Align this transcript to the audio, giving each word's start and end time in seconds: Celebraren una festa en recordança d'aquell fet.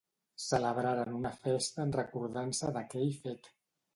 Celebraren 0.43 1.11
una 1.17 1.33
festa 1.43 1.85
en 1.87 1.93
recordança 1.97 2.73
d'aquell 2.79 3.13
fet. 3.27 3.51